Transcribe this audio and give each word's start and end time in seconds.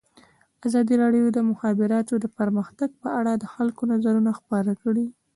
ازادي 0.67 0.95
راډیو 1.03 1.23
د 1.31 1.33
د 1.37 1.39
مخابراتو 1.51 2.13
پرمختګ 2.39 2.89
په 3.01 3.09
اړه 3.19 3.31
د 3.37 3.45
خلکو 3.53 3.81
نظرونه 3.91 4.31
خپاره 4.39 4.71
کړي. 4.83 5.05